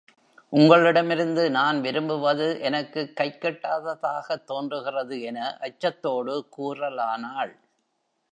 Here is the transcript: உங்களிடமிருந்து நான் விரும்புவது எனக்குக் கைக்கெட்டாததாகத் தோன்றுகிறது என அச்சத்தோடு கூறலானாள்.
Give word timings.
உங்களிடமிருந்து 0.53 1.49
நான் 1.49 1.81
விரும்புவது 1.81 2.59
எனக்குக் 2.61 3.11
கைக்கெட்டாததாகத் 3.19 4.43
தோன்றுகிறது 4.43 5.21
என 5.21 5.57
அச்சத்தோடு 5.59 6.45
கூறலானாள். 6.57 7.53